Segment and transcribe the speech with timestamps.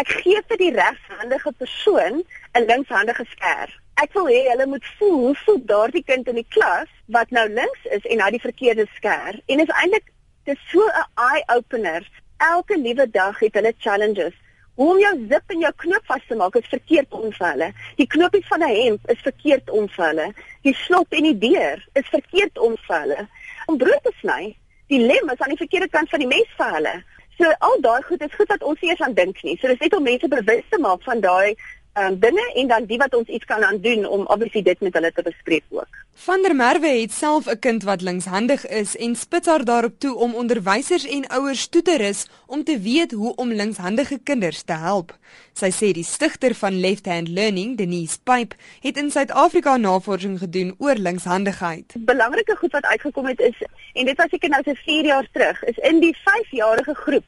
[0.00, 2.16] Ek gee vir die regshandige persoon
[2.58, 3.70] 'n linkshandige skêr.
[4.02, 7.44] Ek wil hê hulle moet voel hoe voel daardie kind in die klas wat nou
[7.48, 9.38] links is en hy die verkeerde skêr.
[9.46, 10.10] En is eintlik
[10.50, 12.02] dis so 'n eye opener.
[12.48, 14.34] Elke liewe dag het hulle challenges.
[14.74, 17.72] Hoe om jou zip en jou knoop vas te maak is verkeerd om vir hulle.
[17.96, 20.28] Die knoopies van 'n hemp is verkeerd om vir hulle.
[20.62, 23.28] Die slot en die deur is verkeerd om vir hulle.
[23.66, 24.56] Om brood te sny,
[24.86, 27.02] die lem is aan die verkeerde kant van die mes vir hulle.
[27.38, 29.56] So al daai goed is goed dat ons eers aan dink nie.
[29.60, 31.54] So dis net om mense bewus te maak van daai
[31.98, 34.94] um, dinge en dan die wat ons iets kan aan doen om obviously dit met
[34.94, 36.02] hulle te bespreek ook.
[36.14, 40.14] Van der Merwe het self 'n kind wat linkshandig is en spits haar daarop toe
[40.14, 44.72] om onderwysers en ouers toe te rus om te weet hoe om linkshandige kinders te
[44.72, 45.18] help.
[45.52, 50.74] Sy sê die stigter van Left Hand Learning, Denise Pipe, het in Suid-Afrika navorsing gedoen
[50.78, 51.94] oor linkshandigheid.
[51.98, 55.64] Belangrike goed wat uitgekom het is en dit was seker nou so 4 jaar terug,
[55.64, 57.24] is in die 5-jarige groep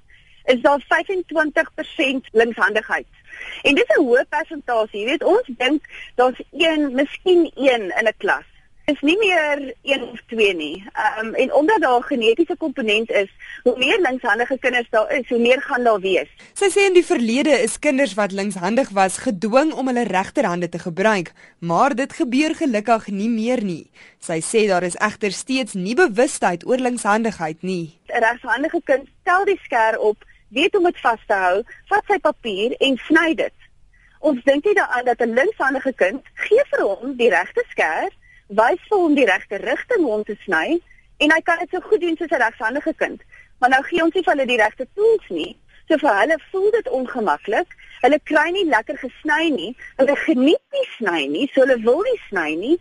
[0.46, 3.06] is daar 25% linkshandigheid.
[3.62, 5.00] En dit is 'n hoë persentasie.
[5.00, 5.82] Jy weet, ons dink
[6.14, 8.44] daar's een, miskien een in 'n klas.
[8.86, 10.84] Dit is nie meer een of twee nie.
[10.92, 13.30] Ehm um, en omdat daar 'n genetiese komponent is,
[13.62, 16.28] hoe meer linkshandige kinders daar is, hoe meer gaan daar wees.
[16.52, 20.78] Sy sê in die verlede is kinders wat linkshandig was gedwing om hulle regterhande te
[20.78, 23.90] gebruik, maar dit gebeur gelukkig nie meer nie.
[24.18, 27.98] Sy sê daar is egter steeds nie bewustheid oor linkshandigheid nie.
[28.06, 32.04] 'n Regshandige kind stel die skêr op weet hoe om dit vas te hou, vat
[32.06, 33.56] sy papier en sny dit.
[34.20, 38.10] Ons dink nie daaraan dat 'n linkshandige kind gee vir hom die regte skêr,
[38.48, 40.80] wys vir hom die regte rigting om te sny
[41.18, 43.20] en hy kan dit so goed doen soos 'n regshandige kind.
[43.58, 45.56] Maar nou gee ons nie vir hulle die regte tools nie.
[45.88, 47.76] So vir hulle voel dit ongemaklik.
[48.02, 49.76] Hulle kry nie lekker gesny nie.
[49.96, 52.76] Hulle geniet nie sny nie, so hulle wil nie sny nie.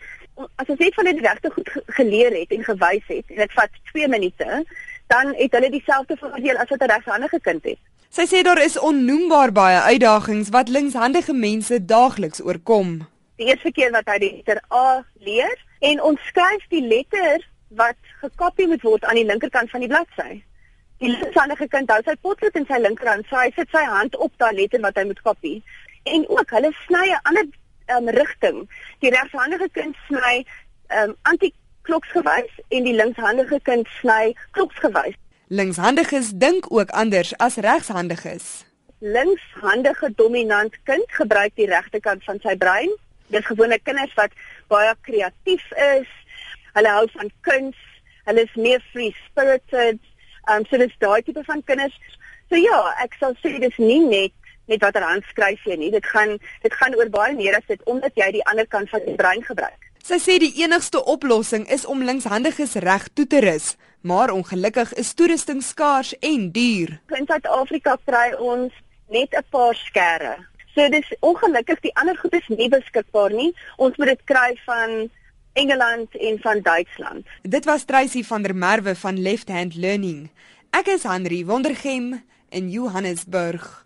[0.60, 3.78] As ons net van dit regte goed geleer het en gewys het en dit vat
[3.94, 4.66] 2 minute,
[5.08, 7.80] dan het hulle dieselfde voordeel as wat 'n regshandige kind het.
[8.10, 13.08] Sy sê daar is onnoembaar baie uitdagings wat linkshandige mense daagliks oorkom.
[13.36, 17.44] Die eerste keer wat hy die letter A leer en ons skryf die letter
[17.76, 20.44] wat gekopie moet word aan die linkerkant van die bladsy.
[21.04, 24.32] Die linkshandige kind hou sy potlood in sy linkerhand, so hy sit sy hand op
[24.38, 25.64] daai letter wat hy moet kopie.
[26.04, 27.46] En ook hulle sny 'n ander
[27.98, 28.70] um, rigting.
[29.04, 30.46] Die regshandige kind sny
[31.02, 31.52] um, anti
[31.88, 35.18] kloksgewys en die linkshandige kind sny kloksgewys.
[35.48, 38.66] Linkshandiges dink ook anders as regshandiges.
[39.00, 42.90] Linkshandige dominant kind gebruik die regterkant van sy brein.
[43.30, 44.34] Dis gewone kinders wat
[44.74, 45.66] baie kreatief
[46.00, 46.10] is.
[46.74, 47.78] Hulle hou van kuns.
[48.26, 50.02] Hulle is meer free spirited.
[50.50, 51.98] Um so dis daai tipe van kinders.
[52.50, 54.34] So ja, ek sal sê dis nie net
[54.66, 55.92] net watter hand skryf jy nie.
[55.94, 59.06] Dit gaan dit gaan oor baie meer as dit omdat jy die ander kant van
[59.06, 59.85] die brein gebruik.
[60.06, 63.72] Sy sê die enigste oplossing is om linkshandiges reg toe te rus,
[64.06, 66.92] maar ongelukkig is toerusting skaars en duur.
[67.18, 68.74] In Suid-Afrika kry ons
[69.10, 70.36] net 'n paar skêre.
[70.76, 73.56] So dis ongelukkig die ander goed is nie beskikbaar nie.
[73.78, 75.10] Ons moet dit kry van
[75.54, 77.26] Engeland en van Duitsland.
[77.42, 80.30] Dit was Tracy van der Merwe van Left Hand Learning.
[80.70, 83.85] Ek is Henry Wondergem in Johannesburg.